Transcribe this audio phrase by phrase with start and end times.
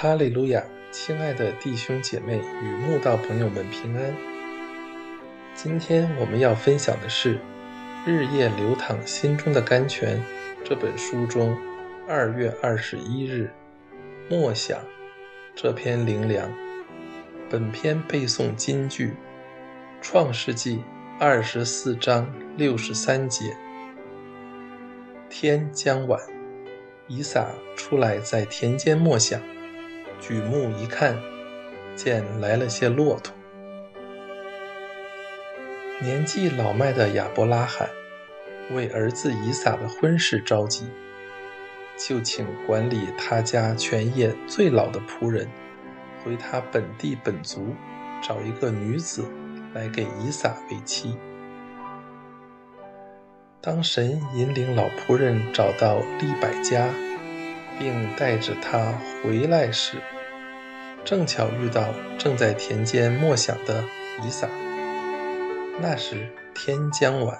[0.00, 4.14] 哈利路亚，亲爱的弟兄姐妹与慕道朋友们平安。
[5.56, 7.34] 今天我们要分享的是
[8.06, 10.16] 《日夜流淌心中的甘泉》
[10.64, 11.58] 这本书中
[12.06, 13.50] 二月二十一日
[14.30, 14.78] 默想
[15.56, 16.48] 这篇灵粮。
[17.50, 19.08] 本篇背诵金句：
[20.00, 20.76] 《创世纪》
[21.18, 23.56] 二十四章六十三节。
[25.28, 26.20] 天将晚，
[27.08, 29.42] 以撒出来在田间默想。
[30.20, 31.16] 举目一看，
[31.94, 33.34] 见来了些骆驼。
[36.00, 37.88] 年纪老迈的亚伯拉罕
[38.72, 40.86] 为儿子以撒的婚事着急，
[41.96, 45.48] 就请管理他家全业最老的仆人
[46.24, 47.74] 回他本地本族
[48.22, 49.24] 找一个女子
[49.74, 51.16] 来给以撒为妻。
[53.60, 56.88] 当神引领老仆人找到利百家。
[57.78, 59.98] 并带着他回来时，
[61.04, 63.84] 正巧遇到正在田间默想的
[64.24, 64.48] 以撒。
[65.80, 67.38] 那时天将晚，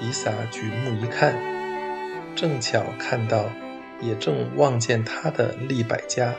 [0.00, 1.34] 以撒举目一看，
[2.34, 3.48] 正巧看到
[4.00, 6.34] 也正望见他的利百家。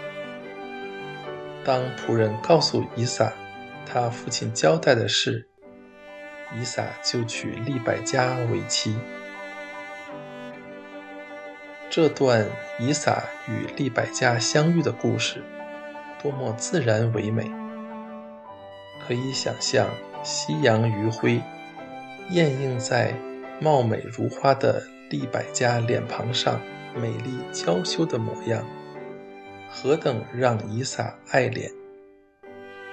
[1.64, 3.32] 当仆人告诉以撒
[3.86, 5.48] 他父亲交代的事，
[6.60, 8.98] 以撒就娶利百家为妻。
[11.96, 12.48] 这段
[12.80, 15.44] 以撒与利百加相遇的故事，
[16.24, 17.52] 多么自然唯美！
[19.06, 19.88] 可以想象
[20.24, 21.40] 夕阳余晖
[22.32, 23.14] 映映在
[23.62, 26.60] 貌美如花的利百加脸庞上，
[27.00, 28.66] 美丽娇羞的模样，
[29.70, 31.72] 何等让以撒爱怜！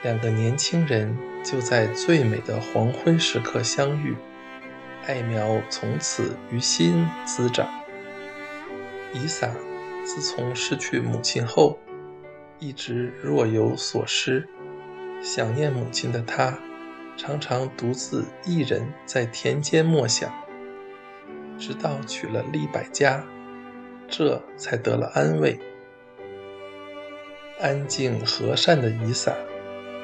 [0.02, 4.14] 两个年轻人就在最美的黄昏时刻相遇，
[5.06, 7.79] 爱苗从此于心滋长。
[9.12, 9.54] 以撒
[10.04, 11.78] 自从失去母亲后，
[12.58, 14.48] 一直若有所失。
[15.22, 16.58] 想念母亲的他，
[17.16, 20.32] 常常独自一人在田间默想，
[21.58, 23.24] 直到娶了利百家，
[24.08, 25.58] 这才得了安慰。
[27.60, 29.34] 安静和善的以撒，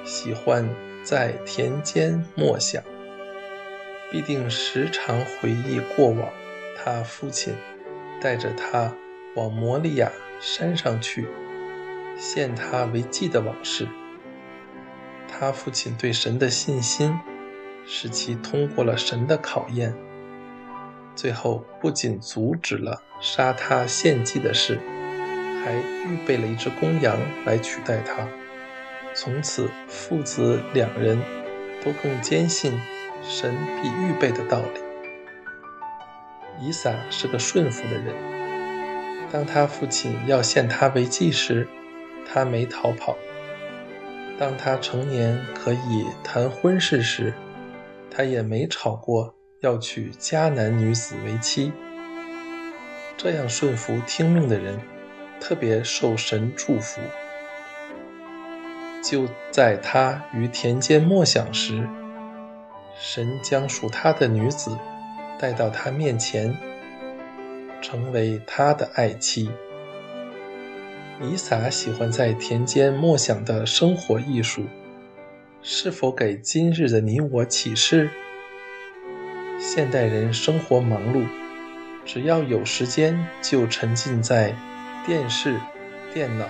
[0.04, 0.68] 喜欢
[1.02, 2.82] 在田间默想，
[4.10, 6.30] 必定时常回忆过往，
[6.76, 7.54] 他父亲。
[8.20, 8.92] 带着他
[9.34, 10.10] 往摩利亚
[10.40, 11.28] 山上去，
[12.16, 13.86] 献他为祭的往事。
[15.28, 17.18] 他父亲对神的信心，
[17.86, 19.94] 使其通过了神的考验。
[21.14, 24.78] 最后不仅阻止了杀他献祭的事，
[25.64, 25.74] 还
[26.06, 28.26] 预备了一只公羊来取代他。
[29.14, 31.18] 从此父子两人
[31.82, 32.72] 都更坚信
[33.22, 34.85] 神必预备的道理。
[36.60, 38.14] 以撒是个顺服的人。
[39.32, 41.66] 当他父亲要献他为祭时，
[42.30, 43.16] 他没逃跑；
[44.38, 47.34] 当他成年可以谈婚事时，
[48.10, 51.72] 他也没吵过要娶迦南女子为妻。
[53.16, 54.78] 这样顺服听命的人，
[55.40, 57.00] 特别受神祝福。
[59.02, 61.88] 就在他于田间默想时，
[62.98, 64.76] 神将属他的女子。
[65.38, 66.56] 带到他面前，
[67.82, 69.50] 成为他的爱妻。
[71.22, 74.64] 以撒喜欢在田间默想的生活艺术，
[75.62, 78.10] 是否给今日的你我启示？
[79.58, 81.26] 现代人生活忙碌，
[82.04, 84.54] 只要有时间就沉浸在
[85.06, 85.58] 电视、
[86.12, 86.46] 电脑、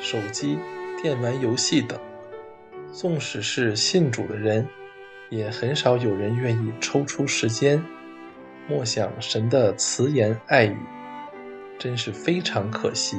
[0.00, 0.56] 手机、
[1.02, 1.98] 电玩游戏等。
[2.92, 4.64] 纵使是信主的人，
[5.30, 7.82] 也很少有人愿意抽出时间。
[8.66, 10.76] 默想神的慈言爱语，
[11.78, 13.18] 真是非常可惜。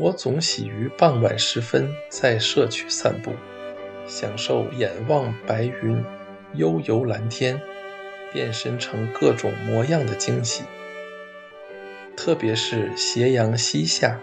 [0.00, 3.32] 我总喜于傍晚时分在社区散步，
[4.06, 6.02] 享受眼望白云、
[6.54, 7.60] 悠游蓝天，
[8.32, 10.64] 变身成各种模样的惊喜。
[12.16, 14.18] 特别是斜阳西下，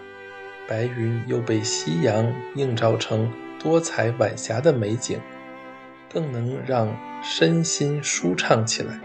[0.68, 3.32] 白云又被夕阳映照成
[3.62, 5.20] 多彩晚霞的美景。
[6.12, 8.98] 更能让身心舒畅起来。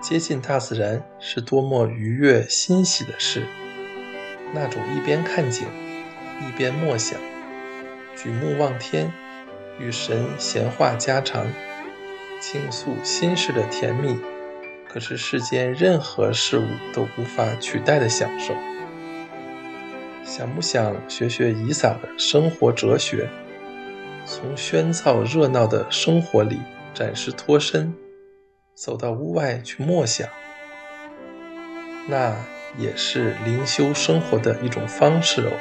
[0.00, 3.46] 接近大自然是多么愉悦欣喜的事！
[4.52, 5.66] 那种一边看景，
[6.40, 7.20] 一边默想，
[8.16, 9.12] 举目望天，
[9.78, 11.46] 与神闲话家常，
[12.40, 14.18] 倾诉心事的甜蜜，
[14.88, 18.54] 可是世间任何事物都无法取代的享受。
[20.24, 23.28] 想不想学学以撒的生活哲学？
[24.24, 26.60] 从喧噪热闹的生活里
[26.94, 27.92] 暂时脱身，
[28.74, 30.28] 走到屋外去默想，
[32.08, 32.36] 那
[32.78, 35.52] 也是灵修生活的一种方式哦。